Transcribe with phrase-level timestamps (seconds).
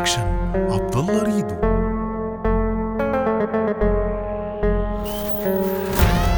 [0.00, 0.22] برودكشن
[0.70, 1.54] عبد الله ريدو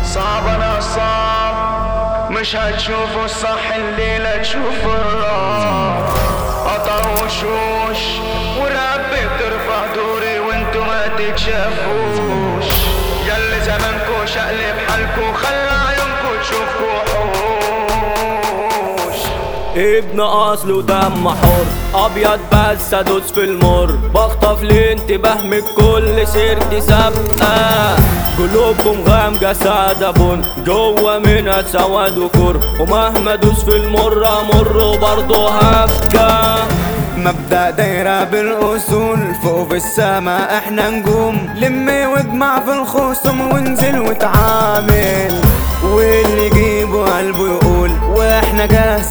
[0.04, 6.04] صعب أنا صعب مش هتشوفوا الصح الليلة تشوفوا الرعب
[6.66, 8.02] قطع وشوش
[8.58, 12.72] ورب بترفع دوري وانتوا ما تتشافوش.
[13.28, 15.81] ياللي زمانكوا شقلب حالكوا خلى
[19.76, 21.64] ابن أصل ودم حر.
[21.94, 23.90] أبيض بس ادوس في المر.
[24.14, 27.96] بخطف الانتباه من كل سيرتي سابقه
[28.38, 30.42] قلوبكم غامجة سادة بن.
[30.66, 32.60] جوه منها سواد وكر.
[32.80, 36.58] ومهما ادوس في المر أمر وبرضه هبقى.
[37.16, 39.34] مبدأ دايرة بالأصول.
[39.42, 45.51] فوق في السما إحنا نجوم لمي واجمع في الخصم وانزل وتعامل.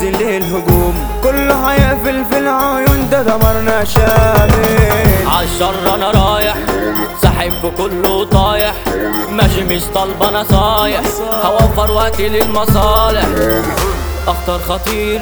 [0.01, 4.65] جاهزين للهجوم كله هيقفل في العيون ده دمرنا شامل
[5.27, 6.55] عالشر أنا رايح
[7.21, 8.73] ساحب في كله طايح.
[9.31, 11.01] ماشي مش طالبه نصايح
[11.43, 13.25] هوفر وقتي للمصالح.
[14.27, 15.21] أخطر خطير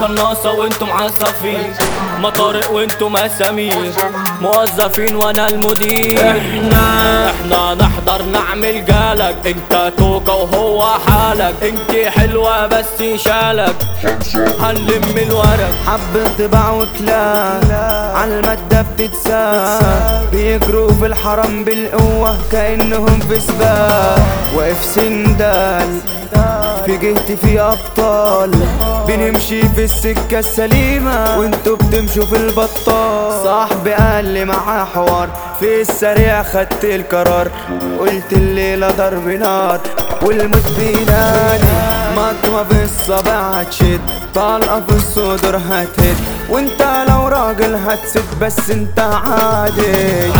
[0.00, 1.72] قناصة وأنتم عصافير
[2.20, 3.92] مطارق وأنتم أسامير
[4.40, 6.30] موظفين وأنا المدير.
[6.30, 7.11] إحنا
[7.42, 9.36] إحنا نحضر نعمل جالك.
[9.46, 11.54] انت توكا وهو حالك.
[11.62, 13.74] انت حلوة بس شالك.
[14.60, 15.70] هنلم الورق.
[15.86, 20.28] حب طباع وكلاب عالمادة بتتساب.
[20.32, 24.18] بيجروا في الحرم بالقوة كأنهم في سباق
[24.56, 26.00] واقف سندال
[26.86, 28.50] في جهتي في أبطال.
[29.08, 31.38] بنمشي في السكة السليمة.
[31.38, 33.44] وانتوا بتمشوا في البطال.
[33.44, 35.28] صاحبي قال لي معاه حوار.
[35.60, 37.50] في السريع خدت القرار.
[38.00, 39.80] قلت الليلة ضرب نار
[40.22, 41.64] والموت بينادي
[42.16, 44.00] مطوة في الصبع هتشد.
[44.34, 46.16] طلقة في الصدر هتهد.
[46.50, 50.32] وانت لو راجل هتسد بس انت عادي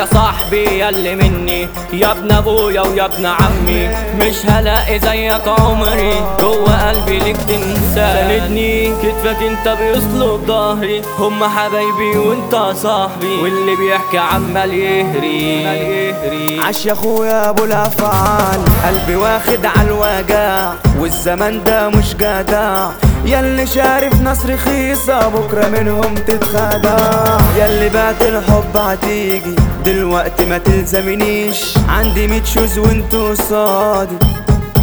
[0.00, 3.88] يا صاحبي ياللي مني يا ابن أبويا ويا ابن عمي.
[4.20, 7.94] مش هلاقي زيك عمري جوه قلبي ليك تنسى.
[7.94, 13.42] ساندني كتفك انت بيصلب ظهري هم حبايبي وانت صاحبي.
[13.42, 16.60] واللي بيحكي عمال يهري.
[16.60, 18.60] عاش يا أخويا أبو الأفعال.
[18.86, 22.88] قلبي واخد على الوجع والزمان ده مش جدع.
[23.24, 31.78] ياللي شارف ناس رخيصة بكرة منهم تتخدع ياللي بعت الحب هتيجي دلوقتي ما تلزمنيش.
[31.88, 34.16] عندي ميت شوز وانتو قصادي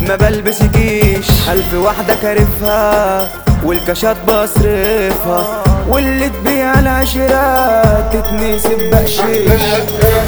[0.08, 1.26] ما بلبسكيش.
[1.50, 3.28] ألف واحدة كارفها.
[3.64, 9.52] والكاشات بصرفها واللي تبيع العشرات تتنسب بقشيش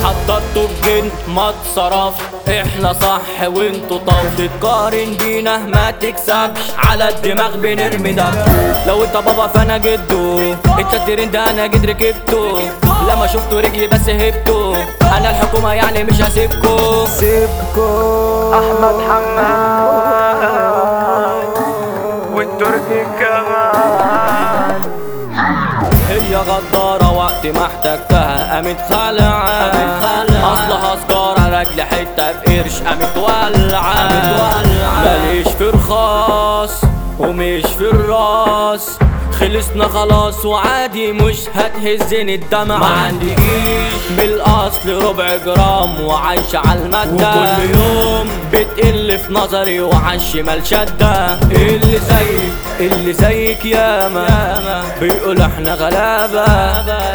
[0.04, 2.14] حططوا الجن ما اتصرف.
[2.50, 6.60] إحنا صح وإنتوا طف تتقارن بينا ما تكسبش.
[6.78, 8.32] على الدماغ بنرمي دم
[8.88, 10.40] لو انت بابا فانا جدو.
[10.80, 12.62] انت الترند أنا جد ركبته
[13.10, 14.76] لما شفتوا رجلي بس هبته
[15.18, 17.06] أنا الحكومة يعني مش هسيبكو.
[17.20, 18.54] سيبكو.
[18.54, 20.39] أحمد حماد.
[26.60, 29.72] غدارة وقت ما احتجتها قامت خلعة.
[30.54, 34.10] أصلها سجارة رجل حتة بقرش قامت ولعة.
[35.04, 36.82] ماليش في رخاص
[37.20, 39.00] ومش في الراس.
[39.40, 42.78] خلصنا خلاص وعادي مش هتهزني الدمع.
[42.78, 43.40] ما عنديش
[44.18, 47.30] بالأصل ربع جرام وعايش على المادة.
[47.30, 51.40] وكل يوم بتقل في نظري وعالشمال شدة.
[51.52, 56.46] اللي زيك اللي زيك ياما بيقول إحنا غلابة.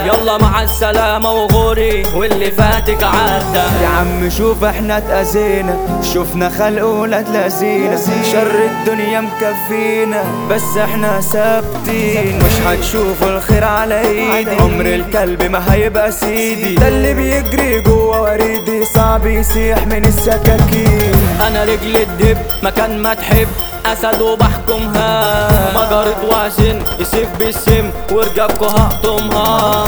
[0.06, 3.82] يلا مع السلامة وغوري واللي فاتك عدى.
[3.82, 7.96] يا عم شوف إحنا اتأذينا شفنا خلق ولاد لذينا
[8.32, 12.13] شر الدنيا مكفينا بس إحنا ثابتين.
[12.22, 16.74] مش هتشوفوا الخير على ايدي عمر الكلب ما هيبقى سيدي.
[16.74, 18.84] ده اللي بيجري جوه وريدي.
[18.84, 21.12] صعب يسيح من السكاكين.
[21.46, 23.48] أنا رجل الدب مكان ما تحب.
[23.86, 25.48] أسد وبحكمها.
[25.74, 29.84] مجرة واسن يسيب بالسم ورجبكوا هقطمها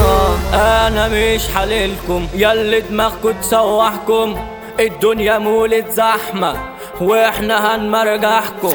[0.87, 4.37] أنا مش حليلكم ياللي دماغكوا تسوحكم.
[4.81, 6.55] الدنيا مولد زحمة
[7.01, 8.75] وإحنا هنمرجحكم.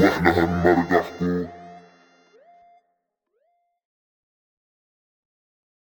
[0.00, 1.46] وإحنا هنمرجحكم.